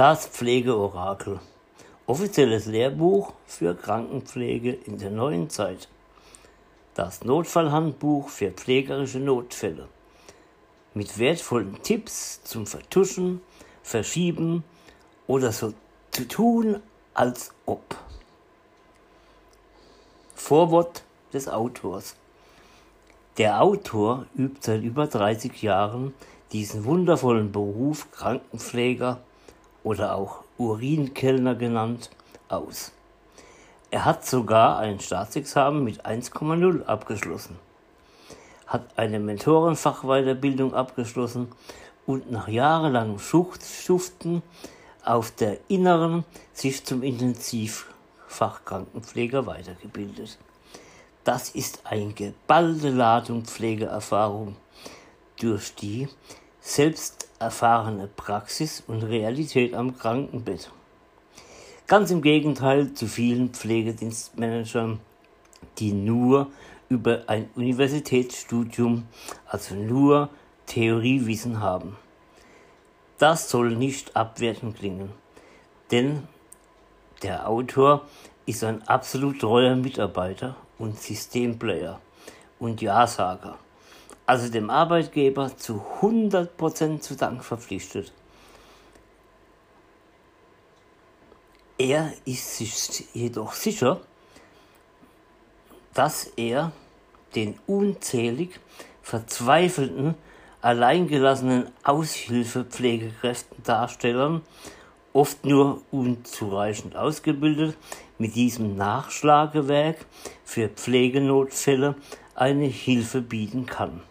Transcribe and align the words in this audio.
Das 0.00 0.26
Pflegeorakel. 0.26 1.40
Offizielles 2.06 2.64
Lehrbuch 2.64 3.34
für 3.46 3.74
Krankenpflege 3.74 4.72
in 4.72 4.96
der 4.96 5.10
neuen 5.10 5.50
Zeit. 5.50 5.88
Das 6.94 7.22
Notfallhandbuch 7.22 8.30
für 8.30 8.50
pflegerische 8.50 9.18
Notfälle. 9.18 9.88
Mit 10.94 11.18
wertvollen 11.18 11.82
Tipps 11.82 12.42
zum 12.44 12.66
Vertuschen, 12.66 13.42
Verschieben 13.82 14.64
oder 15.26 15.52
so 15.52 15.74
zu 16.12 16.26
tun, 16.26 16.80
als 17.12 17.52
ob. 17.66 17.94
Vorwort 20.34 21.02
des 21.34 21.46
Autors. 21.46 22.16
Der 23.36 23.62
Autor 23.62 24.24
übt 24.34 24.60
seit 24.62 24.82
über 24.82 25.06
30 25.06 25.60
Jahren 25.60 26.14
diesen 26.52 26.86
wundervollen 26.86 27.52
Beruf 27.52 28.10
Krankenpfleger 28.12 29.20
oder 29.82 30.14
auch 30.14 30.44
Urinkellner 30.58 31.54
genannt 31.54 32.10
aus. 32.48 32.92
Er 33.90 34.04
hat 34.04 34.26
sogar 34.26 34.78
ein 34.78 35.00
Staatsexamen 35.00 35.82
mit 35.82 36.04
1,0 36.06 36.84
abgeschlossen, 36.84 37.58
hat 38.66 38.84
eine 38.96 39.18
Mentorenfachweiterbildung 39.18 40.74
abgeschlossen 40.74 41.48
und 42.06 42.30
nach 42.30 42.48
jahrelangem 42.48 43.18
Schuften 43.18 44.42
auf 45.04 45.32
der 45.32 45.58
Inneren 45.68 46.24
sich 46.52 46.84
zum 46.84 47.02
Intensivfachkrankenpfleger 47.02 49.46
weitergebildet. 49.46 50.38
Das 51.24 51.48
ist 51.50 51.80
eine 51.84 52.12
geballte 52.12 52.90
Ladung 52.90 53.44
Pflegeerfahrung, 53.44 54.56
durch 55.38 55.74
die 55.74 56.08
selbst 56.60 57.29
erfahrene 57.40 58.06
Praxis 58.06 58.82
und 58.86 59.02
Realität 59.02 59.74
am 59.74 59.96
Krankenbett. 59.96 60.70
Ganz 61.86 62.10
im 62.10 62.20
Gegenteil 62.20 62.92
zu 62.92 63.06
vielen 63.06 63.48
Pflegedienstmanagern, 63.48 65.00
die 65.78 65.92
nur 65.92 66.48
über 66.90 67.24
ein 67.28 67.48
Universitätsstudium, 67.56 69.08
also 69.46 69.74
nur 69.74 70.28
Theoriewissen 70.66 71.60
haben. 71.60 71.96
Das 73.18 73.48
soll 73.50 73.74
nicht 73.74 74.16
abwertend 74.16 74.76
klingen, 74.76 75.10
denn 75.90 76.28
der 77.22 77.48
Autor 77.48 78.06
ist 78.44 78.64
ein 78.64 78.86
absolut 78.86 79.40
treuer 79.40 79.76
Mitarbeiter 79.76 80.56
und 80.78 80.98
Systemplayer 80.98 82.00
und 82.58 82.82
Ja-Sager 82.82 83.58
also 84.30 84.48
dem 84.48 84.70
Arbeitgeber 84.70 85.56
zu 85.56 85.82
100% 86.02 87.00
zu 87.00 87.16
Dank 87.16 87.42
verpflichtet. 87.42 88.12
Er 91.76 92.12
ist 92.24 92.58
sich 92.58 93.08
jedoch 93.12 93.54
sicher, 93.54 94.00
dass 95.94 96.26
er 96.36 96.70
den 97.34 97.58
unzählig 97.66 98.60
verzweifelten, 99.02 100.14
alleingelassenen 100.62 101.66
Aushilfepflegekräften 101.82 103.64
Darstellern, 103.64 104.42
oft 105.12 105.44
nur 105.44 105.82
unzureichend 105.90 106.94
ausgebildet, 106.94 107.76
mit 108.18 108.36
diesem 108.36 108.76
Nachschlagewerk 108.76 110.06
für 110.44 110.68
Pflegenotfälle 110.68 111.96
eine 112.36 112.66
Hilfe 112.66 113.22
bieten 113.22 113.66
kann. 113.66 114.04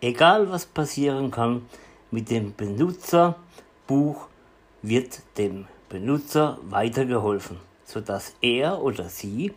Egal 0.00 0.48
was 0.50 0.66
passieren 0.66 1.30
kann, 1.30 1.66
mit 2.10 2.30
dem 2.30 2.54
Benutzerbuch 2.54 4.28
wird 4.82 5.20
dem 5.36 5.66
Benutzer 5.88 6.58
weitergeholfen, 6.62 7.58
sodass 7.84 8.34
er 8.40 8.80
oder 8.80 9.08
sie 9.08 9.52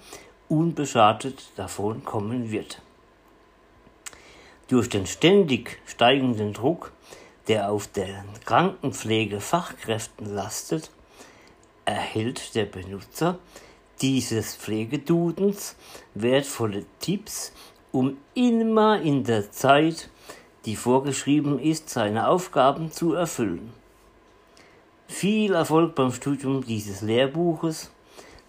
unbeschadet 0.49 1.51
davon 1.55 2.03
kommen 2.03 2.51
wird. 2.51 2.81
Durch 4.67 4.89
den 4.89 5.05
ständig 5.05 5.79
steigenden 5.85 6.53
Druck, 6.53 6.91
der 7.47 7.71
auf 7.71 7.87
den 7.87 8.15
Krankenpflegefachkräften 8.45 10.33
lastet, 10.33 10.89
erhält 11.85 12.55
der 12.55 12.65
Benutzer 12.65 13.37
dieses 14.01 14.55
Pflegedudens 14.55 15.75
wertvolle 16.15 16.85
Tipps, 16.99 17.51
um 17.91 18.17
immer 18.33 19.01
in 19.01 19.23
der 19.23 19.51
Zeit 19.51 20.09
die 20.65 20.75
vorgeschrieben 20.75 21.59
ist, 21.59 21.89
seine 21.89 22.27
Aufgaben 22.27 22.91
zu 22.91 23.13
erfüllen. 23.13 23.73
Viel 25.07 25.53
Erfolg 25.53 25.95
beim 25.95 26.11
Studium 26.11 26.63
dieses 26.63 27.01
Lehrbuches 27.01 27.91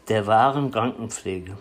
der 0.09 0.27
wahren 0.27 0.71
Krankenpflege. 0.71 1.57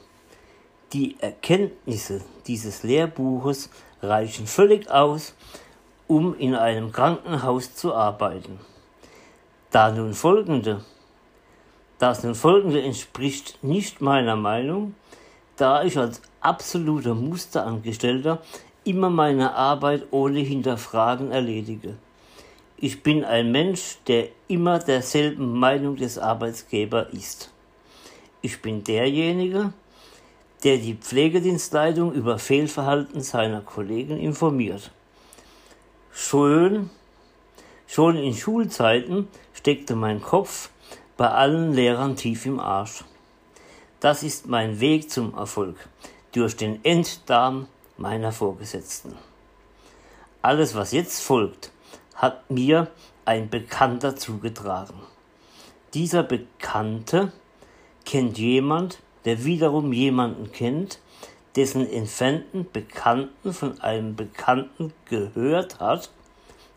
Die 0.93 1.15
Erkenntnisse 1.19 2.21
dieses 2.47 2.83
Lehrbuches 2.83 3.69
reichen 4.01 4.45
völlig 4.45 4.91
aus, 4.91 5.35
um 6.07 6.35
in 6.37 6.53
einem 6.53 6.91
Krankenhaus 6.91 7.73
zu 7.75 7.95
arbeiten. 7.95 8.59
Da 9.69 9.91
nun 9.91 10.13
folgende, 10.13 10.83
das 11.97 12.23
nun 12.23 12.35
folgende 12.35 12.81
entspricht 12.81 13.63
nicht 13.63 14.01
meiner 14.01 14.35
Meinung, 14.35 14.95
da 15.55 15.83
ich 15.83 15.97
als 15.97 16.21
absoluter 16.41 17.15
Musterangestellter 17.15 18.41
immer 18.83 19.09
meine 19.09 19.53
Arbeit 19.53 20.07
ohne 20.11 20.39
Hinterfragen 20.39 21.31
erledige. 21.31 21.95
Ich 22.77 23.03
bin 23.03 23.23
ein 23.23 23.51
Mensch, 23.51 23.97
der 24.07 24.29
immer 24.47 24.79
derselben 24.79 25.57
Meinung 25.59 25.95
des 25.97 26.17
Arbeitsgebers 26.17 27.13
ist. 27.13 27.51
Ich 28.41 28.61
bin 28.61 28.83
derjenige, 28.83 29.71
der 30.63 30.77
die 30.77 30.95
Pflegedienstleitung 30.95 32.11
über 32.11 32.39
Fehlverhalten 32.39 33.21
seiner 33.21 33.61
Kollegen 33.61 34.17
informiert. 34.17 34.91
Schön, 36.11 36.89
schon 37.87 38.17
in 38.17 38.33
Schulzeiten 38.33 39.27
steckte 39.53 39.95
mein 39.95 40.21
Kopf 40.21 40.69
bei 41.17 41.29
allen 41.29 41.73
Lehrern 41.73 42.15
tief 42.15 42.47
im 42.47 42.59
Arsch. 42.59 43.03
Das 43.99 44.23
ist 44.23 44.47
mein 44.47 44.79
Weg 44.79 45.11
zum 45.11 45.35
Erfolg, 45.35 45.75
durch 46.31 46.55
den 46.55 46.83
Enddarm 46.83 47.67
meiner 47.97 48.31
Vorgesetzten. 48.31 49.17
Alles, 50.41 50.75
was 50.75 50.91
jetzt 50.91 51.21
folgt, 51.21 51.71
hat 52.15 52.49
mir 52.49 52.87
ein 53.25 53.49
Bekannter 53.49 54.15
zugetragen. 54.15 54.99
Dieser 55.93 56.23
Bekannte 56.23 57.31
kennt 58.05 58.37
jemand, 58.37 58.99
der 59.25 59.43
wiederum 59.43 59.93
jemanden 59.93 60.51
kennt, 60.51 60.99
dessen 61.55 61.87
entfernten 61.87 62.65
Bekannten 62.71 63.53
von 63.53 63.79
einem 63.81 64.15
Bekannten 64.15 64.93
gehört 65.05 65.79
hat, 65.79 66.09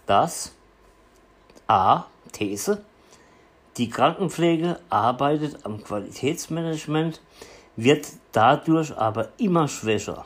dass 0.06 0.52
a. 1.66 2.06
These 2.32 2.82
die 3.76 3.88
Krankenpflege 3.88 4.78
arbeitet 4.88 5.64
am 5.64 5.82
Qualitätsmanagement, 5.82 7.20
wird 7.76 8.06
dadurch 8.32 8.96
aber 8.96 9.30
immer 9.38 9.68
schwächer. 9.68 10.24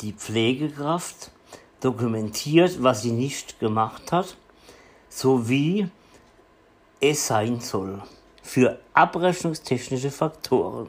Die 0.00 0.12
Pflegekraft 0.12 1.30
dokumentiert, 1.80 2.82
was 2.82 3.02
sie 3.02 3.12
nicht 3.12 3.58
gemacht 3.60 4.12
hat, 4.12 4.36
sowie 5.08 5.88
es 7.00 7.26
sein 7.26 7.60
soll 7.60 8.02
für 8.42 8.78
abrechnungstechnische 8.94 10.10
Faktoren. 10.10 10.88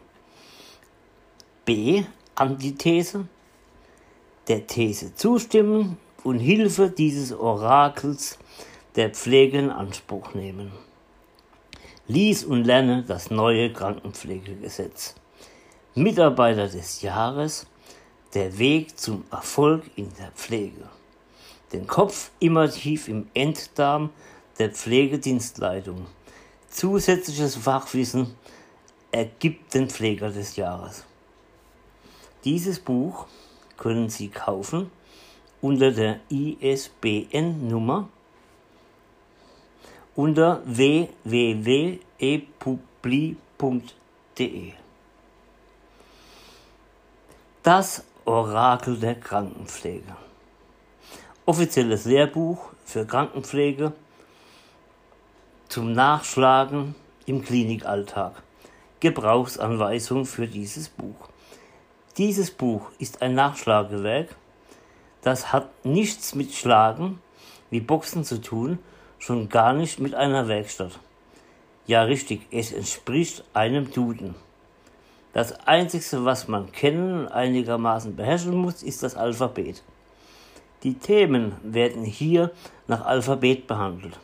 B. 1.65 2.03
Antithese. 2.35 3.27
Der 4.47 4.65
These 4.65 5.13
zustimmen 5.15 5.97
und 6.23 6.39
Hilfe 6.39 6.89
dieses 6.89 7.31
Orakels 7.31 8.39
der 8.95 9.11
Pflege 9.11 9.59
in 9.59 9.69
Anspruch 9.69 10.33
nehmen. 10.33 10.71
Lies 12.07 12.43
und 12.43 12.63
lerne 12.63 13.03
das 13.03 13.29
neue 13.29 13.71
Krankenpflegegesetz. 13.71 15.15
Mitarbeiter 15.95 16.69
des 16.69 17.01
Jahres 17.01 17.67
der 18.33 18.57
Weg 18.57 18.97
zum 18.97 19.25
Erfolg 19.29 19.83
in 19.97 20.09
der 20.17 20.31
Pflege. 20.31 20.87
Den 21.73 21.85
Kopf 21.85 22.31
immer 22.39 22.69
tief 22.69 23.09
im 23.09 23.27
Enddarm 23.33 24.09
der 24.57 24.69
Pflegedienstleitung. 24.69 26.05
Zusätzliches 26.69 27.57
Fachwissen 27.57 28.35
ergibt 29.11 29.73
den 29.73 29.89
Pfleger 29.89 30.29
des 30.29 30.55
Jahres. 30.55 31.03
Dieses 32.45 32.79
Buch 32.79 33.25
können 33.75 34.09
Sie 34.09 34.29
kaufen 34.29 34.89
unter 35.59 35.91
der 35.91 36.21
ISBN-Nummer 36.29 38.07
unter 40.15 40.61
www.epubli.de. 40.65 42.01
Das 47.63 48.03
Orakel 48.25 48.97
der 48.97 49.13
Krankenpflege. 49.13 50.15
Offizielles 51.45 52.05
Lehrbuch 52.05 52.71
für 52.85 53.05
Krankenpflege 53.05 53.93
zum 55.69 55.93
Nachschlagen 55.93 56.95
im 57.27 57.43
Klinikalltag. 57.43 58.41
Gebrauchsanweisung 58.99 60.25
für 60.25 60.47
dieses 60.47 60.89
Buch. 60.89 61.29
Dieses 62.17 62.49
Buch 62.49 62.89
ist 62.97 63.21
ein 63.21 63.35
Nachschlagewerk, 63.35 64.35
das 65.21 65.53
hat 65.53 65.85
nichts 65.85 66.33
mit 66.33 66.53
Schlagen 66.53 67.21
wie 67.69 67.79
Boxen 67.79 68.23
zu 68.23 68.41
tun, 68.41 68.79
schon 69.19 69.49
gar 69.49 69.73
nicht 69.73 69.99
mit 69.99 70.15
einer 70.15 70.47
Werkstatt. 70.47 70.97
Ja, 71.85 72.01
richtig, 72.01 72.41
es 72.49 72.71
entspricht 72.71 73.43
einem 73.53 73.91
Duden. 73.91 74.33
Das 75.33 75.53
Einzige, 75.65 76.25
was 76.25 76.47
man 76.47 76.71
kennen 76.71 77.21
und 77.21 77.27
einigermaßen 77.29 78.15
beherrschen 78.15 78.55
muss, 78.55 78.83
ist 78.83 79.01
das 79.01 79.15
Alphabet. 79.15 79.81
Die 80.83 80.95
Themen 80.95 81.53
werden 81.63 82.03
hier 82.03 82.51
nach 82.87 83.05
Alphabet 83.05 83.67
behandelt. 83.67 84.19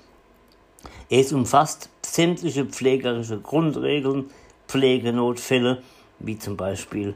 Es 1.10 1.32
umfasst 1.32 1.90
sämtliche 2.02 2.66
pflegerische 2.66 3.40
Grundregeln, 3.40 4.30
Pflegenotfälle, 4.68 5.82
wie 6.20 6.38
zum 6.38 6.58
Beispiel 6.58 7.16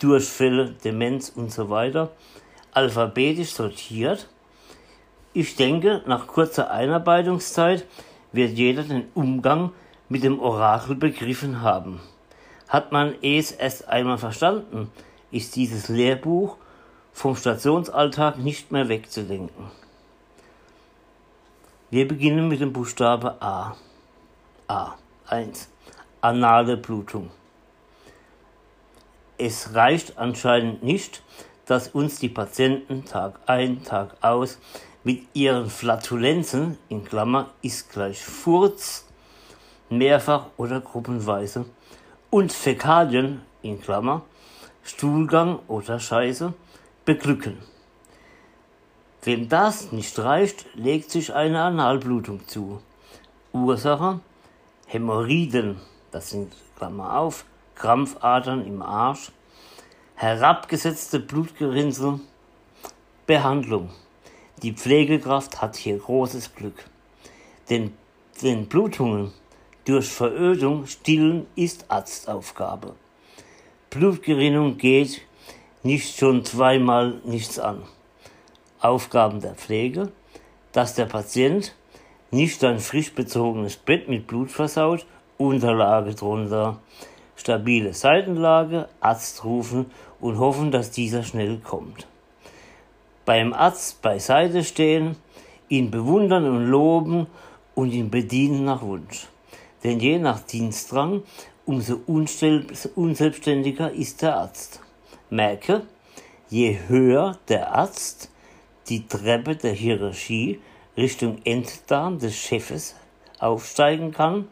Durchfälle, 0.00 0.74
Demenz 0.84 1.28
und 1.28 1.52
so 1.52 1.70
weiter, 1.70 2.10
alphabetisch 2.72 3.50
sortiert. 3.50 4.28
Ich 5.32 5.54
denke, 5.54 6.02
nach 6.06 6.26
kurzer 6.26 6.70
Einarbeitungszeit 6.70 7.86
wird 8.32 8.52
jeder 8.52 8.82
den 8.82 9.04
Umgang 9.14 9.72
mit 10.08 10.24
dem 10.24 10.40
Orakel 10.40 10.96
begriffen 10.96 11.60
haben. 11.60 12.00
Hat 12.68 12.92
man 12.92 13.14
es 13.22 13.50
erst 13.50 13.88
einmal 13.88 14.18
verstanden, 14.18 14.90
ist 15.30 15.56
dieses 15.56 15.88
Lehrbuch 15.88 16.56
vom 17.12 17.34
Stationsalltag 17.34 18.38
nicht 18.38 18.70
mehr 18.70 18.88
wegzudenken. 18.88 19.70
Wir 21.90 22.06
beginnen 22.06 22.48
mit 22.48 22.60
dem 22.60 22.72
Buchstabe 22.74 23.40
A. 23.40 23.74
A. 24.68 24.94
1. 25.28 25.70
Anale 26.20 26.76
Blutung. 26.76 27.30
Es 29.38 29.74
reicht 29.74 30.18
anscheinend 30.18 30.82
nicht, 30.82 31.22
dass 31.64 31.88
uns 31.88 32.18
die 32.18 32.28
Patienten 32.28 33.04
Tag 33.04 33.40
ein, 33.46 33.84
Tag 33.84 34.16
aus 34.20 34.58
mit 35.04 35.22
ihren 35.32 35.70
Flatulenzen, 35.70 36.76
in 36.88 37.04
Klammer 37.04 37.50
ist 37.62 37.90
gleich 37.90 38.22
Furz, 38.22 39.06
mehrfach 39.88 40.46
oder 40.56 40.80
gruppenweise, 40.80 41.64
und 42.30 42.52
Fäkalien, 42.52 43.42
in 43.62 43.80
Klammer, 43.80 44.22
Stuhlgang 44.82 45.60
oder 45.68 45.98
Scheiße, 45.98 46.52
beglücken. 47.04 47.58
Wem 49.22 49.48
das 49.48 49.92
nicht 49.92 50.18
reicht, 50.18 50.66
legt 50.74 51.10
sich 51.10 51.34
eine 51.34 51.62
Analblutung 51.62 52.46
zu. 52.46 52.80
Ursache 53.52 54.20
Hämorrhoiden, 54.86 55.78
das 56.12 56.30
sind 56.30 56.54
Klammer 56.76 57.18
auf, 57.18 57.44
Krampfadern 57.74 58.66
im 58.66 58.80
Arsch, 58.80 59.32
herabgesetzte 60.14 61.20
Blutgerinnsel, 61.20 62.20
Behandlung. 63.26 63.90
Die 64.62 64.72
Pflegekraft 64.72 65.60
hat 65.60 65.76
hier 65.76 65.98
großes 65.98 66.54
Glück. 66.54 66.86
Denn 67.68 67.92
den 68.40 68.66
Blutungen 68.66 69.32
durch 69.88 70.08
Verödung 70.08 70.86
stillen 70.86 71.46
ist 71.56 71.86
Arztaufgabe. 71.88 72.94
Blutgerinnung 73.88 74.76
geht 74.76 75.22
nicht 75.82 76.18
schon 76.18 76.44
zweimal 76.44 77.22
nichts 77.24 77.58
an. 77.58 77.82
Aufgaben 78.80 79.40
der 79.40 79.54
Pflege, 79.54 80.12
dass 80.72 80.94
der 80.94 81.06
Patient 81.06 81.74
nicht 82.30 82.62
ein 82.64 82.80
frisch 82.80 83.14
bezogenes 83.14 83.76
Bett 83.76 84.10
mit 84.10 84.26
Blut 84.26 84.50
versaut, 84.50 85.06
Unterlage 85.38 86.14
drunter, 86.14 86.80
stabile 87.34 87.94
Seitenlage, 87.94 88.90
Arzt 89.00 89.42
rufen 89.42 89.86
und 90.20 90.38
hoffen, 90.38 90.70
dass 90.70 90.90
dieser 90.90 91.22
schnell 91.22 91.60
kommt. 91.64 92.06
Beim 93.24 93.54
Arzt 93.54 94.02
beiseite 94.02 94.64
stehen, 94.64 95.16
ihn 95.70 95.90
bewundern 95.90 96.44
und 96.44 96.66
loben 96.66 97.26
und 97.74 97.90
ihn 97.92 98.10
bedienen 98.10 98.66
nach 98.66 98.82
Wunsch. 98.82 99.28
Denn 99.84 100.00
je 100.00 100.18
nach 100.18 100.40
Dienstdrang, 100.40 101.22
umso 101.64 102.00
unselbstständiger 102.06 103.92
ist 103.92 104.22
der 104.22 104.36
Arzt. 104.36 104.80
Merke, 105.30 105.82
je 106.48 106.78
höher 106.88 107.38
der 107.48 107.72
Arzt 107.72 108.30
die 108.88 109.06
Treppe 109.06 109.54
der 109.56 109.72
Hierarchie 109.72 110.60
Richtung 110.96 111.38
Enddarm 111.44 112.18
des 112.18 112.34
Chefes 112.36 112.96
aufsteigen 113.38 114.12
kann, 114.12 114.48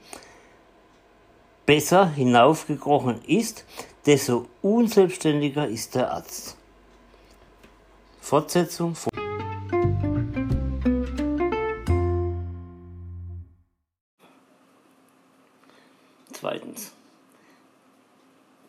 besser 1.65 2.09
hinaufgekrochen 2.11 3.23
ist, 3.27 3.65
desto 4.05 4.47
unselbstständiger 4.63 5.67
ist 5.67 5.95
der 5.95 6.13
Arzt. 6.13 6.57
Fortsetzung. 8.21 8.95
Zweitens. 8.95 9.26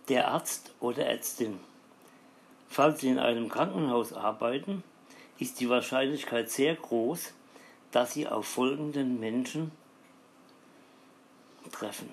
Der 0.10 0.30
Arzt 0.30 0.72
oder 0.80 1.06
Ärztin. 1.06 1.60
Falls 2.70 3.02
Sie 3.02 3.10
in 3.10 3.20
einem 3.20 3.50
Krankenhaus 3.50 4.14
arbeiten, 4.14 4.84
ist 5.38 5.60
die 5.60 5.70
Wahrscheinlichkeit 5.70 6.50
sehr 6.50 6.76
groß, 6.76 7.34
dass 7.92 8.14
Sie 8.14 8.28
auf 8.28 8.48
folgenden 8.48 9.20
Menschen 9.20 9.72
treffen. 11.72 12.10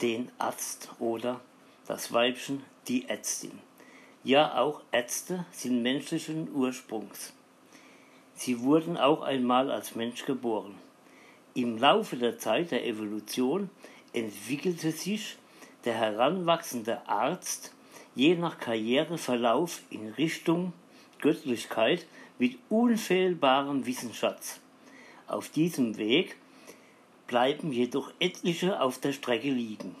Den 0.00 0.30
Arzt 0.38 0.88
oder 0.98 1.40
das 1.86 2.12
Weibchen, 2.12 2.64
die 2.88 3.08
Ärztin. 3.08 3.58
Ja, 4.24 4.58
auch 4.58 4.80
Ärzte 4.90 5.44
sind 5.52 5.82
menschlichen 5.82 6.52
Ursprungs. 6.54 7.32
Sie 8.34 8.60
wurden 8.60 8.96
auch 8.96 9.22
einmal 9.22 9.70
als 9.70 9.94
Mensch 9.94 10.24
geboren. 10.24 10.74
Im 11.54 11.76
Laufe 11.76 12.16
der 12.16 12.38
Zeit 12.38 12.70
der 12.70 12.86
Evolution 12.86 13.68
entwickelte 14.12 14.92
sich 14.92 15.36
der 15.84 15.94
heranwachsende 15.94 17.06
Arzt 17.08 17.74
je 18.14 18.34
nach 18.34 18.58
Karriereverlauf 18.58 19.82
in 19.90 20.08
Richtung 20.10 20.72
Göttlichkeit 21.20 22.06
mit 22.38 22.58
unfehlbarem 22.68 23.86
Wissensschatz. 23.86 24.60
Auf 25.26 25.48
diesem 25.48 25.96
Weg 25.96 26.36
bleiben 27.26 27.72
jedoch 27.72 28.12
etliche 28.18 28.80
auf 28.80 28.98
der 28.98 29.12
Strecke 29.12 29.50
liegen. 29.50 29.96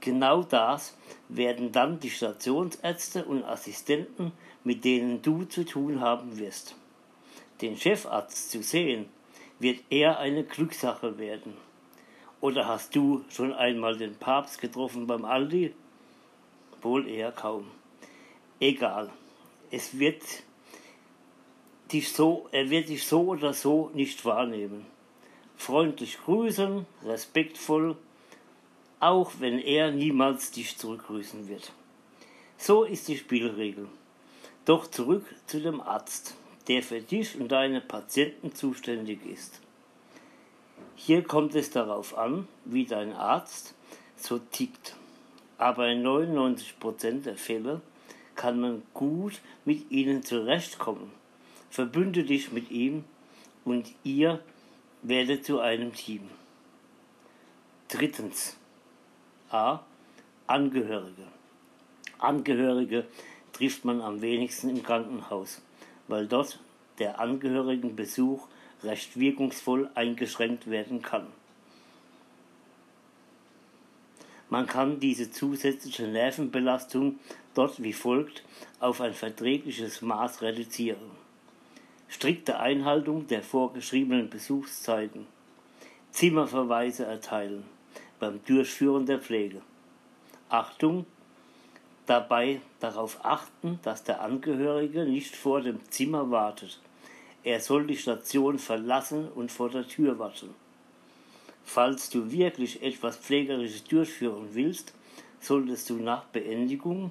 Genau 0.00 0.42
das 0.42 0.96
werden 1.28 1.72
dann 1.72 1.98
die 2.00 2.10
Stationsärzte 2.10 3.24
und 3.24 3.44
Assistenten, 3.44 4.32
mit 4.62 4.84
denen 4.84 5.22
du 5.22 5.44
zu 5.44 5.64
tun 5.64 6.00
haben 6.00 6.38
wirst. 6.38 6.76
Den 7.60 7.76
Chefarzt 7.76 8.50
zu 8.50 8.62
sehen, 8.62 9.06
wird 9.58 9.80
eher 9.90 10.18
eine 10.18 10.44
Glückssache 10.44 11.18
werden. 11.18 11.54
Oder 12.44 12.68
hast 12.68 12.94
du 12.94 13.24
schon 13.30 13.54
einmal 13.54 13.96
den 13.96 14.16
Papst 14.16 14.60
getroffen 14.60 15.06
beim 15.06 15.24
Aldi? 15.24 15.72
Wohl 16.82 17.08
eher 17.08 17.32
kaum. 17.32 17.70
Egal. 18.60 19.10
Es 19.70 19.98
wird 19.98 20.22
dich 21.90 22.12
so, 22.12 22.46
er 22.52 22.68
wird 22.68 22.90
dich 22.90 23.06
so 23.06 23.22
oder 23.28 23.54
so 23.54 23.90
nicht 23.94 24.26
wahrnehmen. 24.26 24.84
Freundlich 25.56 26.18
grüßen, 26.22 26.84
respektvoll, 27.06 27.96
auch 29.00 29.32
wenn 29.38 29.58
er 29.58 29.90
niemals 29.90 30.50
dich 30.50 30.76
zurückgrüßen 30.76 31.48
wird. 31.48 31.72
So 32.58 32.84
ist 32.84 33.08
die 33.08 33.16
Spielregel. 33.16 33.88
Doch 34.66 34.86
zurück 34.86 35.24
zu 35.46 35.62
dem 35.62 35.80
Arzt, 35.80 36.34
der 36.68 36.82
für 36.82 37.00
dich 37.00 37.40
und 37.40 37.48
deine 37.48 37.80
Patienten 37.80 38.54
zuständig 38.54 39.24
ist. 39.24 39.63
Hier 40.96 41.22
kommt 41.22 41.54
es 41.54 41.70
darauf 41.70 42.16
an, 42.16 42.48
wie 42.64 42.86
dein 42.86 43.12
Arzt 43.12 43.74
so 44.16 44.38
tickt 44.38 44.94
aber 45.58 45.88
in 45.88 46.04
99% 46.04 47.22
der 47.22 47.36
Fälle 47.36 47.80
kann 48.34 48.60
man 48.60 48.82
gut 48.92 49.40
mit 49.64 49.90
ihnen 49.90 50.22
zurechtkommen. 50.22 51.12
Verbünde 51.70 52.24
dich 52.24 52.52
mit 52.52 52.70
ihm 52.70 53.04
und 53.64 53.92
ihr 54.02 54.40
werdet 55.02 55.44
zu 55.44 55.60
einem 55.60 55.92
Team. 55.92 56.28
Drittens. 57.88 58.56
A. 59.50 59.80
Angehörige. 60.46 61.26
Angehörige 62.18 63.06
trifft 63.52 63.84
man 63.84 64.00
am 64.00 64.20
wenigsten 64.20 64.68
im 64.68 64.82
Krankenhaus, 64.82 65.62
weil 66.08 66.26
dort 66.26 66.58
der 66.98 67.20
Angehörigenbesuch 67.20 68.48
recht 68.84 69.18
wirkungsvoll 69.18 69.90
eingeschränkt 69.94 70.70
werden 70.70 71.02
kann. 71.02 71.26
Man 74.50 74.66
kann 74.66 75.00
diese 75.00 75.30
zusätzliche 75.30 76.06
Nervenbelastung 76.06 77.18
dort 77.54 77.82
wie 77.82 77.92
folgt 77.92 78.44
auf 78.80 79.00
ein 79.00 79.14
verträgliches 79.14 80.02
Maß 80.02 80.42
reduzieren. 80.42 81.10
strikte 82.08 82.60
Einhaltung 82.60 83.26
der 83.26 83.42
vorgeschriebenen 83.42 84.30
Besuchszeiten, 84.30 85.26
Zimmerverweise 86.12 87.06
erteilen 87.06 87.64
beim 88.20 88.38
Durchführen 88.44 89.04
der 89.04 89.18
Pflege. 89.18 89.62
Achtung, 90.48 91.06
dabei 92.06 92.60
darauf 92.78 93.24
achten, 93.24 93.80
dass 93.82 94.04
der 94.04 94.20
Angehörige 94.20 95.06
nicht 95.06 95.34
vor 95.34 95.60
dem 95.60 95.80
Zimmer 95.90 96.30
wartet. 96.30 96.78
Er 97.44 97.60
soll 97.60 97.86
die 97.86 97.96
Station 97.96 98.58
verlassen 98.58 99.28
und 99.28 99.52
vor 99.52 99.68
der 99.68 99.86
Tür 99.86 100.18
warten. 100.18 100.54
Falls 101.64 102.08
du 102.08 102.30
wirklich 102.32 102.82
etwas 102.82 103.18
Pflegerisches 103.18 103.84
durchführen 103.84 104.48
willst, 104.52 104.94
solltest 105.40 105.90
du 105.90 105.96
nach 105.96 106.24
Beendigung 106.24 107.10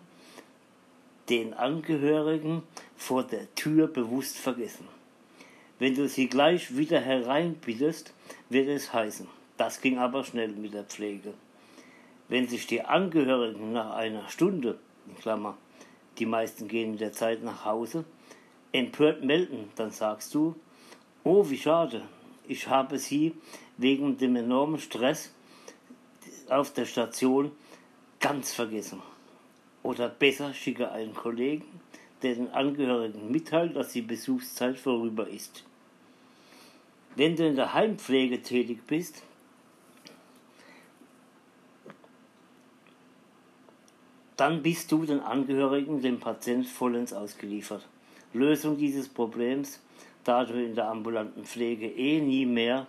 den 1.29 1.53
Angehörigen 1.53 2.63
vor 2.97 3.23
der 3.23 3.53
Tür 3.55 3.87
bewusst 3.87 4.37
vergessen. 4.37 4.87
Wenn 5.79 5.95
du 5.95 6.07
sie 6.07 6.27
gleich 6.27 6.75
wieder 6.77 6.99
hereinbittest, 6.99 8.13
wird 8.49 8.67
es 8.67 8.91
heißen. 8.91 9.27
Das 9.57 9.81
ging 9.81 9.99
aber 9.99 10.23
schnell 10.23 10.49
mit 10.49 10.73
der 10.73 10.83
Pflege. 10.83 11.33
Wenn 12.27 12.47
sich 12.47 12.65
die 12.67 12.81
Angehörigen 12.81 13.73
nach 13.73 13.93
einer 13.95 14.27
Stunde, 14.29 14.79
in 15.07 15.15
Klammer, 15.17 15.57
die 16.17 16.25
meisten 16.25 16.67
gehen 16.67 16.93
in 16.93 16.97
der 16.97 17.11
Zeit 17.11 17.43
nach 17.43 17.65
Hause, 17.65 18.05
empört 18.73 19.23
melden, 19.23 19.69
dann 19.75 19.91
sagst 19.91 20.33
du, 20.33 20.55
oh 21.23 21.49
wie 21.49 21.57
schade, 21.57 22.01
ich 22.47 22.67
habe 22.67 22.99
sie 22.99 23.33
wegen 23.77 24.17
dem 24.17 24.35
enormen 24.35 24.79
Stress 24.79 25.31
auf 26.49 26.73
der 26.73 26.85
Station 26.85 27.51
ganz 28.19 28.53
vergessen. 28.53 29.01
Oder 29.81 30.09
besser 30.09 30.53
schicke 30.53 30.91
einen 30.91 31.13
Kollegen, 31.13 31.79
der 32.21 32.35
den 32.35 32.51
Angehörigen 32.51 33.31
mitteilt, 33.31 33.75
dass 33.75 33.93
die 33.93 34.01
Besuchszeit 34.01 34.77
vorüber 34.77 35.27
ist. 35.27 35.63
Wenn 37.15 37.35
du 37.35 37.47
in 37.47 37.55
der 37.55 37.73
Heimpflege 37.73 38.41
tätig 38.41 38.87
bist, 38.87 39.21
dann 44.35 44.63
bist 44.63 44.91
du 44.91 45.05
den 45.05 45.19
Angehörigen, 45.19 46.01
dem 46.01 46.19
Patient 46.19 46.67
vollends 46.67 47.13
ausgeliefert. 47.13 47.87
Lösung 48.33 48.77
dieses 48.77 49.07
Problems, 49.09 49.79
da 50.23 50.45
du 50.45 50.53
in 50.53 50.75
der 50.75 50.87
ambulanten 50.87 51.45
Pflege 51.45 51.87
eh 51.87 52.19
nie 52.19 52.45
mehr 52.45 52.87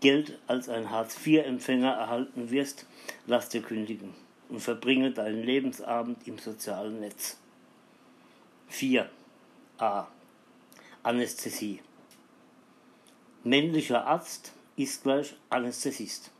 Geld 0.00 0.38
als 0.46 0.68
ein 0.68 0.90
Hartz-IV-Empfänger 0.90 1.92
erhalten 1.92 2.50
wirst, 2.50 2.86
lass 3.26 3.50
dir 3.50 3.60
kündigen 3.60 4.14
und 4.48 4.60
verbringe 4.60 5.10
deinen 5.10 5.42
Lebensabend 5.42 6.26
im 6.26 6.38
sozialen 6.38 7.00
Netz. 7.00 7.36
4. 8.68 9.10
A. 9.78 10.06
Anästhesie. 11.02 11.80
Männlicher 13.44 14.06
Arzt 14.06 14.52
ist 14.76 15.02
gleich 15.02 15.34
Anästhesist. 15.50 16.30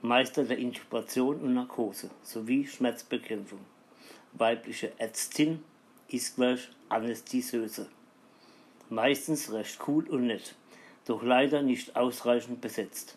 Meister 0.00 0.44
der 0.44 0.58
Intubation 0.58 1.40
und 1.40 1.54
Narkose 1.54 2.10
sowie 2.22 2.66
Schmerzbekämpfung. 2.66 3.60
Weibliche 4.32 4.92
Ärztin 4.98 5.62
ist 6.12 6.36
gleich 6.36 6.68
Anästheseuse. 6.88 7.88
Meistens 8.90 9.52
recht 9.52 9.78
cool 9.86 10.08
und 10.08 10.26
nett, 10.26 10.54
doch 11.06 11.22
leider 11.22 11.62
nicht 11.62 11.96
ausreichend 11.96 12.60
besetzt. 12.60 13.16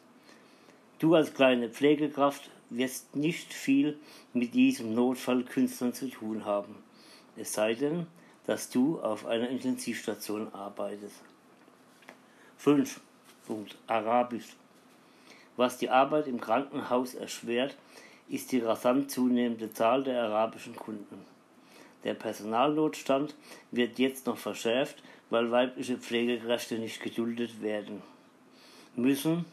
Du 0.99 1.15
als 1.15 1.33
kleine 1.33 1.69
Pflegekraft 1.69 2.49
wirst 2.69 3.15
nicht 3.15 3.53
viel 3.53 3.99
mit 4.33 4.53
diesem 4.53 4.93
Notfallkünstlern 4.93 5.93
zu 5.93 6.09
tun 6.09 6.45
haben, 6.45 6.75
es 7.35 7.53
sei 7.53 7.73
denn, 7.73 8.07
dass 8.45 8.69
du 8.69 8.99
auf 9.01 9.25
einer 9.25 9.49
Intensivstation 9.49 10.53
arbeitest. 10.53 11.21
5. 12.57 13.01
Punkt. 13.45 13.75
Arabisch. 13.87 14.55
Was 15.57 15.77
die 15.77 15.89
Arbeit 15.89 16.27
im 16.27 16.39
Krankenhaus 16.39 17.13
erschwert, 17.13 17.75
ist 18.27 18.51
die 18.51 18.59
rasant 18.59 19.11
zunehmende 19.11 19.71
Zahl 19.73 20.03
der 20.03 20.23
arabischen 20.23 20.75
Kunden. 20.75 21.34
Der 22.05 22.13
Personalnotstand 22.13 23.35
wird 23.71 23.99
jetzt 23.99 24.27
noch 24.27 24.37
verschärft, 24.37 25.03
weil 25.29 25.51
weibliche 25.51 25.97
Pflegekräfte 25.97 26.79
nicht 26.79 27.01
geduldet 27.01 27.61
werden 27.61 28.01
müssen. 28.95 29.45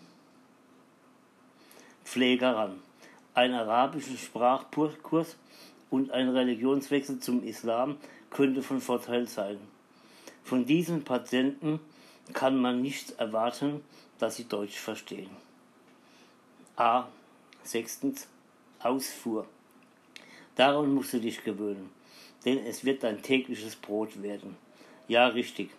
Pfleger 2.05 2.55
ran. 2.55 2.81
Ein 3.35 3.55
arabischen 3.55 4.19
Sprachkurs 4.19 5.37
und 5.91 6.11
ein 6.11 6.29
Religionswechsel 6.29 7.19
zum 7.21 7.43
Islam 7.43 7.97
könnte 8.31 8.63
von 8.63 8.81
Vorteil 8.81 9.27
sein. 9.27 9.59
Von 10.45 10.67
diesen 10.67 11.05
Patienten 11.05 11.81
kann 12.35 12.61
man 12.61 12.83
nicht 12.83 13.19
erwarten, 13.19 13.83
dass 14.19 14.37
sie 14.37 14.45
Deutsch 14.45 14.79
verstehen. 14.79 15.31
A. 16.77 17.09
Sechstens. 17.65 18.29
Ausfuhr. 18.81 19.47
Daran 20.57 20.93
musst 20.93 21.13
du 21.13 21.21
dich 21.21 21.45
gewöhnen, 21.45 21.91
denn 22.45 22.59
es 22.67 22.85
wird 22.85 23.03
dein 23.03 23.23
tägliches 23.23 23.77
Brot 23.77 24.23
werden. 24.23 24.57
Ja, 25.09 25.29
richtig. 25.29 25.71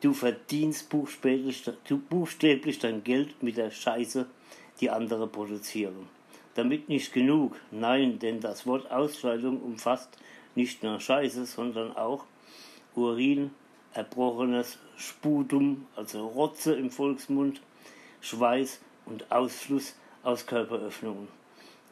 Du 0.00 0.12
verdienst 0.12 0.88
buchstäblich, 0.90 1.64
du 1.88 1.98
buchstäblich 1.98 2.78
dein 2.78 3.02
Geld 3.02 3.42
mit 3.42 3.56
der 3.56 3.70
Scheiße, 3.70 4.26
die 4.80 4.90
andere 4.90 5.26
produzieren. 5.26 6.08
Damit 6.54 6.88
nicht 6.88 7.12
genug, 7.12 7.56
nein, 7.70 8.18
denn 8.18 8.40
das 8.40 8.66
Wort 8.66 8.90
Ausscheidung 8.90 9.60
umfasst 9.60 10.16
nicht 10.54 10.82
nur 10.82 11.00
Scheiße, 11.00 11.46
sondern 11.46 11.96
auch 11.96 12.24
Urin, 12.94 13.50
erbrochenes 13.92 14.78
Sputum, 14.96 15.86
also 15.96 16.26
Rotze 16.26 16.74
im 16.74 16.90
Volksmund, 16.90 17.60
Schweiß 18.20 18.80
und 19.04 19.30
Ausfluss 19.30 19.94
aus 20.22 20.46
Körperöffnungen. 20.46 21.28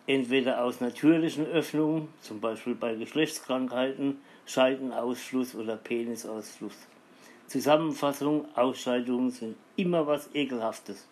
Entweder 0.07 0.63
aus 0.63 0.81
natürlichen 0.81 1.47
Öffnungen, 1.47 2.09
zum 2.21 2.41
Beispiel 2.41 2.75
bei 2.75 2.95
Geschlechtskrankheiten, 2.95 4.19
Scheidenausfluss 4.45 5.55
oder 5.55 5.77
Penisausfluss. 5.77 6.77
Zusammenfassung, 7.47 8.47
Ausscheidungen 8.55 9.31
sind 9.31 9.57
immer 9.77 10.07
was 10.07 10.29
Ekelhaftes. 10.35 11.07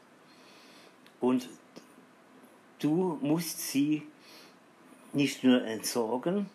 Und 1.21 1.49
du 2.81 3.19
musst 3.23 3.61
sie 3.61 4.03
nicht 5.13 5.43
nur 5.45 5.65
entsorgen, 5.65 6.47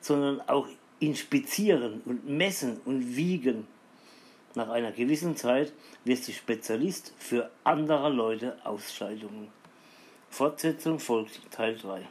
sondern 0.00 0.40
auch 0.42 0.68
inspizieren 0.98 2.02
und 2.04 2.28
messen 2.28 2.80
und 2.84 3.16
wiegen. 3.16 3.66
Nach 4.54 4.68
einer 4.68 4.92
gewissen 4.92 5.36
Zeit 5.36 5.72
wirst 6.04 6.28
du 6.28 6.32
Spezialist 6.32 7.14
für 7.18 7.50
anderer 7.64 8.10
Leute 8.10 8.58
Ausscheidungen. 8.64 9.59
Fortsetzung 10.30 10.98
folgt 11.00 11.50
Teil 11.50 11.76
3. 11.76 12.08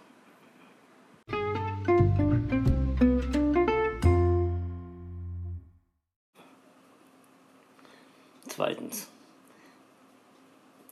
Zweitens. 8.47 9.07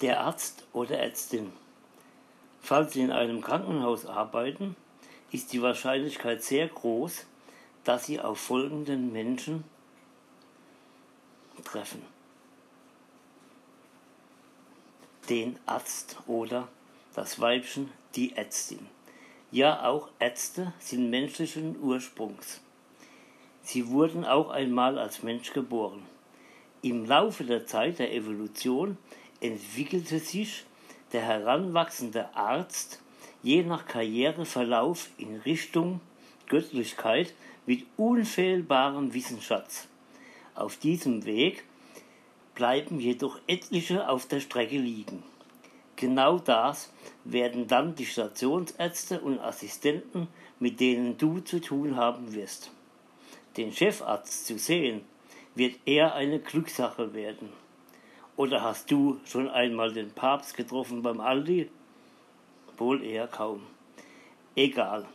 Der 0.01 0.21
Arzt 0.21 0.65
oder 0.71 0.99
Ärztin. 0.99 1.51
Falls 2.61 2.93
Sie 2.93 3.01
in 3.01 3.11
einem 3.11 3.41
Krankenhaus 3.41 4.05
arbeiten, 4.05 4.75
ist 5.31 5.51
die 5.51 5.61
Wahrscheinlichkeit 5.61 6.41
sehr 6.41 6.67
groß, 6.69 7.25
dass 7.83 8.05
Sie 8.05 8.19
auf 8.21 8.39
folgenden 8.39 9.11
Menschen 9.11 9.65
treffen. 11.63 12.01
Den 15.29 15.59
Arzt 15.65 16.17
oder 16.25 16.69
das 17.17 17.39
Weibchen, 17.39 17.89
die 18.15 18.35
Ärztin. 18.35 18.85
Ja, 19.49 19.83
auch 19.87 20.09
Ärzte 20.19 20.71
sind 20.77 21.09
menschlichen 21.09 21.75
Ursprungs. 21.81 22.61
Sie 23.63 23.87
wurden 23.87 24.23
auch 24.23 24.51
einmal 24.51 24.99
als 24.99 25.23
Mensch 25.23 25.51
geboren. 25.51 26.03
Im 26.83 27.07
Laufe 27.07 27.43
der 27.43 27.65
Zeit 27.65 27.97
der 27.97 28.13
Evolution 28.13 28.99
entwickelte 29.41 30.19
sich 30.19 30.63
der 31.11 31.23
heranwachsende 31.23 32.35
Arzt 32.35 33.01
je 33.41 33.63
nach 33.63 33.87
Karriereverlauf 33.87 35.09
in 35.17 35.37
Richtung 35.37 36.01
Göttlichkeit 36.47 37.33
mit 37.65 37.83
unfehlbarem 37.97 39.15
Wissensschatz. 39.15 39.87
Auf 40.53 40.77
diesem 40.77 41.25
Weg 41.25 41.63
bleiben 42.53 42.99
jedoch 42.99 43.39
etliche 43.47 44.07
auf 44.07 44.27
der 44.27 44.39
Strecke 44.39 44.77
liegen. 44.77 45.23
Genau 45.97 46.37
das 46.37 46.93
werden 47.25 47.67
dann 47.67 47.95
die 47.95 48.05
Stationsärzte 48.05 49.19
und 49.19 49.39
Assistenten, 49.39 50.27
mit 50.59 50.79
denen 50.79 51.17
du 51.17 51.39
zu 51.39 51.59
tun 51.59 51.97
haben 51.97 52.33
wirst. 52.33 52.71
Den 53.57 53.73
Chefarzt 53.73 54.45
zu 54.45 54.59
sehen, 54.59 55.01
wird 55.55 55.75
eher 55.85 56.13
eine 56.13 56.39
Glückssache 56.39 57.15
werden. 57.15 57.49
Oder 58.35 58.61
hast 58.61 58.91
du 58.91 59.19
schon 59.25 59.49
einmal 59.49 59.91
den 59.91 60.11
Papst 60.11 60.55
getroffen 60.55 61.01
beim 61.01 61.19
Aldi? 61.19 61.71
Wohl 62.77 63.03
eher 63.03 63.27
kaum. 63.27 63.63
Egal. 64.55 65.05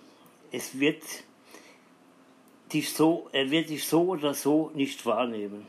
Es 0.51 0.81
wird 0.81 1.05
dich 2.73 2.93
so, 2.93 3.29
er 3.31 3.53
wird 3.53 3.69
dich 3.69 3.87
so 3.87 4.03
oder 4.09 4.35
so 4.35 4.73
nicht 4.75 5.07
wahrnehmen. 5.07 5.67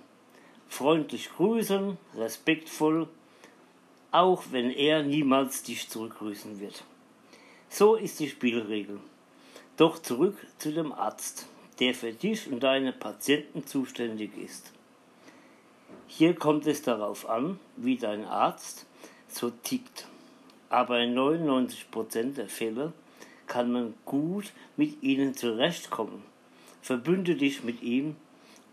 freundlich 0.69 1.29
grüßen, 1.35 1.99
respektvoll, 2.17 3.07
auch 4.13 4.43
wenn 4.51 4.69
er 4.69 5.01
niemals 5.01 5.63
dich 5.63 5.89
zurückgrüßen 5.89 6.59
wird. 6.59 6.83
So 7.67 7.95
ist 7.95 8.19
die 8.19 8.29
Spielregel. 8.29 8.99
Doch 9.75 9.97
zurück 9.97 10.37
zu 10.59 10.71
dem 10.71 10.91
Arzt, 10.91 11.47
der 11.79 11.95
für 11.95 12.13
dich 12.13 12.47
und 12.47 12.61
deine 12.61 12.93
Patienten 12.93 13.65
zuständig 13.65 14.37
ist. 14.37 14.71
Hier 16.05 16.35
kommt 16.35 16.67
es 16.67 16.83
darauf 16.83 17.27
an, 17.27 17.59
wie 17.75 17.97
dein 17.97 18.23
Arzt 18.25 18.85
so 19.27 19.49
tickt. 19.49 20.07
Aber 20.69 20.99
in 20.99 21.17
99% 21.17 22.35
der 22.35 22.49
Fälle 22.49 22.93
kann 23.47 23.71
man 23.71 23.95
gut 24.05 24.53
mit 24.77 25.01
ihnen 25.01 25.33
zurechtkommen. 25.33 26.21
Verbünde 26.83 27.35
dich 27.35 27.63
mit 27.63 27.81
ihm 27.81 28.15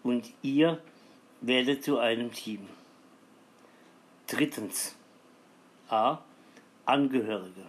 und 0.03 0.31
ihr 0.43 0.83
werdet 1.41 1.83
zu 1.83 1.99
einem 1.99 2.31
Team. 2.31 2.69
Drittens. 4.27 4.97
A. 5.91 6.19
Angehörige. 6.87 7.67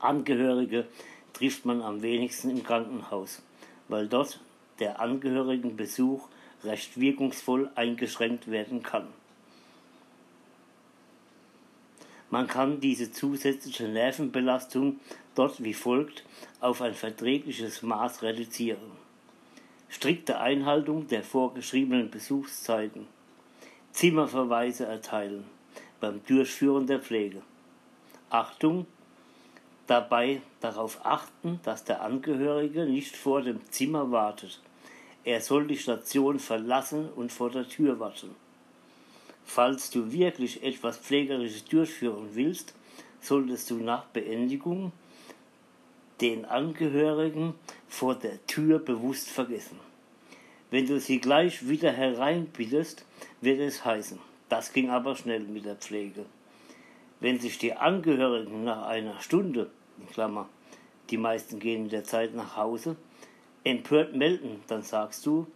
Angehörige 0.00 0.86
trifft 1.32 1.64
man 1.64 1.80
am 1.80 2.02
wenigsten 2.02 2.50
im 2.50 2.62
Krankenhaus, 2.62 3.40
weil 3.88 4.06
dort 4.06 4.38
der 4.80 5.00
Angehörigenbesuch 5.00 6.28
recht 6.62 7.00
wirkungsvoll 7.00 7.70
eingeschränkt 7.74 8.50
werden 8.50 8.82
kann. 8.82 9.08
Man 12.28 12.48
kann 12.48 12.80
diese 12.80 13.10
zusätzliche 13.12 13.88
Nervenbelastung 13.88 15.00
dort 15.34 15.64
wie 15.64 15.74
folgt 15.74 16.24
auf 16.60 16.82
ein 16.82 16.94
verträgliches 16.94 17.82
Maß 17.82 18.22
reduzieren. 18.22 18.92
Strikte 19.88 20.38
Einhaltung 20.38 21.08
der 21.08 21.22
vorgeschriebenen 21.22 22.10
Besuchszeiten. 22.10 23.06
Zimmerverweise 23.92 24.84
erteilen 24.84 25.44
beim 26.02 26.20
Durchführen 26.26 26.88
der 26.88 26.98
Pflege. 26.98 27.42
Achtung, 28.28 28.86
dabei 29.86 30.42
darauf 30.60 30.98
achten, 31.06 31.60
dass 31.62 31.84
der 31.84 32.02
Angehörige 32.02 32.86
nicht 32.86 33.16
vor 33.16 33.40
dem 33.40 33.60
Zimmer 33.70 34.10
wartet. 34.10 34.60
Er 35.22 35.40
soll 35.40 35.68
die 35.68 35.78
Station 35.78 36.40
verlassen 36.40 37.08
und 37.08 37.30
vor 37.30 37.50
der 37.50 37.68
Tür 37.68 38.00
warten. 38.00 38.34
Falls 39.44 39.90
du 39.90 40.10
wirklich 40.10 40.64
etwas 40.64 40.98
Pflegerisches 40.98 41.66
durchführen 41.66 42.30
willst, 42.32 42.74
solltest 43.20 43.70
du 43.70 43.76
nach 43.76 44.06
Beendigung 44.06 44.90
den 46.20 46.44
Angehörigen 46.44 47.54
vor 47.88 48.16
der 48.16 48.44
Tür 48.48 48.80
bewusst 48.80 49.28
vergessen. 49.28 49.78
Wenn 50.72 50.88
du 50.88 50.98
sie 50.98 51.20
gleich 51.20 51.68
wieder 51.68 51.92
hereinbittest, 51.92 53.04
wird 53.40 53.60
es 53.60 53.84
heißen. 53.84 54.31
Das 54.52 54.74
ging 54.74 54.90
aber 54.90 55.16
schnell 55.16 55.44
mit 55.44 55.64
der 55.64 55.76
Pflege. 55.76 56.26
Wenn 57.20 57.40
sich 57.40 57.56
die 57.56 57.72
Angehörigen 57.72 58.64
nach 58.64 58.86
einer 58.86 59.18
Stunde, 59.18 59.70
in 59.98 60.06
Klammer, 60.08 60.46
die 61.08 61.16
meisten 61.16 61.58
gehen 61.58 61.84
in 61.84 61.88
der 61.88 62.04
Zeit 62.04 62.34
nach 62.34 62.54
Hause, 62.54 62.96
empört 63.64 64.14
melden, 64.14 64.62
dann 64.66 64.82
sagst 64.82 65.24
du, 65.24 65.46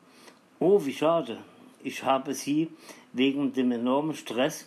oh 0.61 0.83
wie 0.87 0.95
schade, 0.95 1.37
ich 1.85 2.05
habe 2.05 2.33
sie 2.33 2.71
wegen 3.13 3.53
dem 3.53 3.71
enormen 3.71 4.15
Stress 4.15 4.67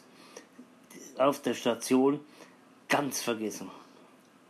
auf 1.17 1.41
der 1.41 1.55
Station 1.55 2.19
ganz 2.87 3.23
vergessen. 3.23 3.71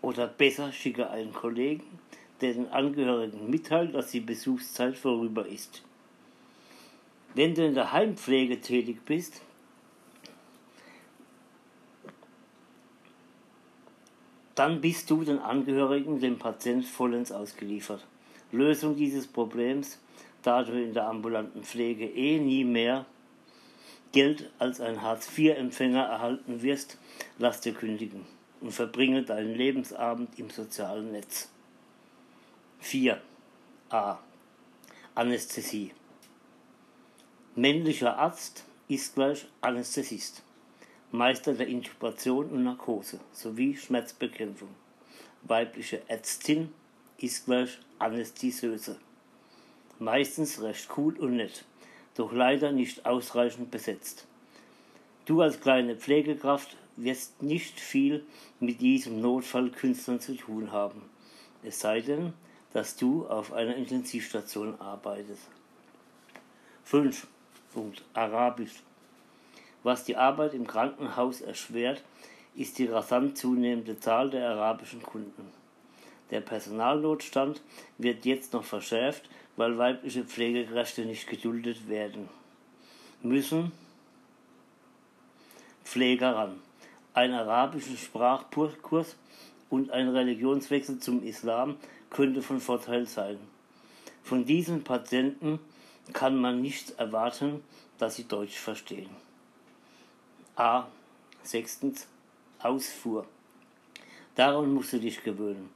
Oder 0.01 0.27
besser 0.27 0.73
schicke 0.73 1.09
einen 1.09 1.31
Kollegen, 1.31 1.99
der 2.41 2.51
den 2.51 2.67
Angehörigen 2.67 3.49
mitteilt, 3.49 3.95
dass 3.95 4.11
die 4.11 4.19
Besuchszeit 4.19 4.97
vorüber 4.97 5.47
ist. 5.47 5.83
Wenn 7.33 7.55
du 7.55 7.65
in 7.65 7.75
der 7.75 7.93
Heimpflege 7.93 8.59
tätig 8.59 9.05
bist, 9.05 9.41
dann 14.59 14.81
bist 14.81 15.09
du 15.09 15.23
den 15.23 15.39
Angehörigen, 15.39 16.19
dem 16.19 16.37
Patient 16.37 16.85
vollends 16.85 17.31
ausgeliefert. 17.31 18.05
Lösung 18.51 18.97
dieses 18.97 19.25
Problems, 19.25 19.99
da 20.43 20.63
du 20.63 20.73
in 20.73 20.93
der 20.93 21.07
ambulanten 21.07 21.63
Pflege 21.63 22.05
eh 22.05 22.39
nie 22.39 22.65
mehr 22.65 23.05
Geld 24.11 24.49
als 24.59 24.81
ein 24.81 25.01
Hartz-IV-Empfänger 25.01 26.03
erhalten 26.03 26.61
wirst, 26.61 26.97
lass 27.37 27.61
dir 27.61 27.73
kündigen 27.73 28.25
und 28.59 28.73
verbringe 28.73 29.23
deinen 29.23 29.55
Lebensabend 29.55 30.37
im 30.37 30.49
sozialen 30.49 31.13
Netz. 31.13 31.47
4. 32.79 33.21
A. 33.91 34.17
Anästhesie. 35.15 35.91
Männlicher 37.55 38.17
Arzt 38.17 38.65
ist 38.89 39.15
gleich 39.15 39.45
Anästhesist, 39.61 40.43
Meister 41.11 41.53
der 41.53 41.67
Intubation 41.67 42.49
und 42.49 42.63
Narkose 42.63 43.19
sowie 43.31 43.75
Schmerzbekämpfung. 43.75 44.69
Weibliche 45.41 46.01
Ärztin 46.07 46.71
ist 47.17 47.45
gleich 47.45 47.79
Anästhesöse. 47.97 48.99
Meistens 49.97 50.61
recht 50.61 50.87
cool 50.97 51.17
und 51.17 51.37
nett 51.37 51.65
doch 52.19 52.33
leider 52.33 52.73
nicht 52.73 53.05
ausreichend 53.05 53.71
besetzt. 53.71 54.27
Du 55.25 55.41
als 55.41 55.61
kleine 55.61 55.95
Pflegekraft 55.95 56.75
wirst 56.97 57.41
nicht 57.41 57.79
viel 57.79 58.25
mit 58.59 58.81
diesem 58.81 59.21
Notfallkünstlern 59.21 60.19
zu 60.19 60.35
tun 60.35 60.73
haben, 60.73 61.01
es 61.63 61.79
sei 61.79 62.01
denn, 62.01 62.33
dass 62.73 62.97
du 62.97 63.25
auf 63.27 63.53
einer 63.53 63.75
Intensivstation 63.75 64.79
arbeitest. 64.81 65.47
5. 66.83 67.25
Punkt. 67.73 68.03
Arabisch. 68.13 68.83
Was 69.83 70.03
die 70.03 70.17
Arbeit 70.17 70.53
im 70.53 70.67
Krankenhaus 70.67 71.41
erschwert, 71.41 72.03
ist 72.55 72.77
die 72.79 72.87
rasant 72.87 73.37
zunehmende 73.37 73.99
Zahl 73.99 74.29
der 74.29 74.49
arabischen 74.49 75.01
Kunden. 75.01 75.51
Der 76.31 76.41
Personalnotstand 76.41 77.61
wird 77.97 78.25
jetzt 78.25 78.53
noch 78.53 78.63
verschärft 78.63 79.29
weil 79.59 79.77
weibliche 79.77 80.23
Pflegekräfte 80.23 81.05
nicht 81.05 81.27
geduldet 81.27 81.89
werden 81.89 82.29
müssen. 83.21 83.73
Pfleger 85.83 86.33
ran. 86.33 86.61
Ein 87.13 87.33
arabischen 87.33 87.97
Sprachkurs 87.97 89.17
und 89.69 89.91
ein 89.91 90.07
Religionswechsel 90.07 90.99
zum 90.99 91.21
Islam 91.23 91.75
könnte 92.09 92.41
von 92.41 92.61
Vorteil 92.61 93.05
sein. 93.05 93.37
Von 94.23 94.45
diesen 94.45 94.85
Patienten 94.85 95.59
kann 96.13 96.39
man 96.39 96.61
nicht 96.61 96.91
erwarten, 96.91 97.61
dass 97.97 98.15
sie 98.15 98.29
Deutsch 98.29 98.57
verstehen. 98.57 99.09
A. 100.59 100.89
Sechstens. 101.41 102.05
Ausfuhr. 102.61 103.25
Daran 104.35 104.73
musst 104.73 104.91
du 104.91 104.99
dich 104.99 105.23
gewöhnen, 105.23 105.69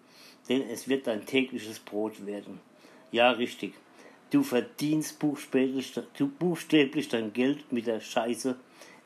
denn 0.49 0.61
es 0.69 0.89
wird 0.89 1.07
dein 1.07 1.25
tägliches 1.25 1.79
Brot 1.79 2.25
werden. 2.25 2.59
Ja, 3.09 3.31
richtig. 3.31 3.75
Du 4.29 4.43
verdienst 4.43 5.19
buchstäblich, 5.19 5.93
buchstäblich 6.37 7.07
dein 7.07 7.31
Geld 7.31 7.71
mit 7.71 7.87
der 7.87 8.01
Scheiße, 8.01 8.57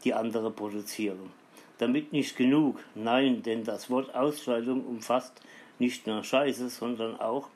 die 0.04 0.16
andere 0.16 0.50
produzieren. 0.50 1.32
Damit 1.78 2.12
nicht 2.12 2.36
genug, 2.36 2.80
nein, 2.96 3.44
denn 3.44 3.64
das 3.64 3.92
Wort 3.92 4.16
Ausscheidung 4.16 4.84
umfasst 4.84 5.40
nicht 5.78 6.08
nur 6.08 6.24
Scheiße, 6.24 6.70
sondern 6.70 7.20
auch 7.20 7.50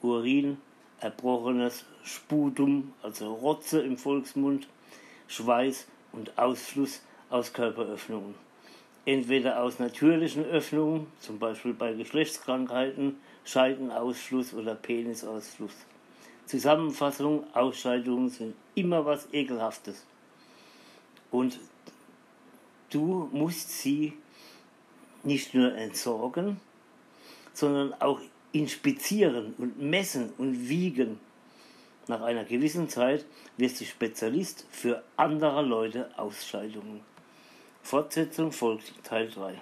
Urin, 0.00 0.56
erbrochenes 0.98 1.84
Sputum, 2.04 2.94
also 3.02 3.34
Rotze 3.34 3.82
im 3.82 3.98
Volksmund, 3.98 4.66
Schweiß 5.28 5.86
und 6.12 6.38
Ausfluss 6.38 7.02
aus 7.30 7.52
Körperöffnungen. 7.52 8.34
Entweder 9.06 9.62
aus 9.62 9.78
natürlichen 9.78 10.44
Öffnungen, 10.44 11.06
zum 11.20 11.38
Beispiel 11.38 11.72
bei 11.72 11.94
Geschlechtskrankheiten, 11.94 13.16
Scheidenausfluss 13.44 14.52
oder 14.52 14.74
Penisausfluss. 14.74 15.74
Zusammenfassung, 16.46 17.44
Ausscheidungen 17.54 18.28
sind 18.28 18.54
immer 18.74 19.06
was 19.06 19.28
Ekelhaftes. 19.32 20.04
Und 21.30 21.58
du 22.90 23.28
musst 23.32 23.70
sie 23.70 24.12
nicht 25.22 25.54
nur 25.54 25.74
entsorgen, 25.74 26.60
sondern 27.52 27.94
auch 28.00 28.20
inspizieren 28.52 29.54
und 29.58 29.80
messen 29.80 30.32
und 30.38 30.68
wiegen. 30.68 31.20
Nach 32.08 32.22
einer 32.22 32.44
gewissen 32.44 32.88
Zeit 32.88 33.24
wirst 33.56 33.80
du 33.80 33.84
Spezialist 33.84 34.66
für 34.70 35.04
anderer 35.16 35.62
Leute 35.62 36.10
Ausscheidungen. 36.18 37.00
Fortsetzung 37.82 38.52
folgt 38.52 38.92
Teil 39.04 39.28
3. 39.28 39.60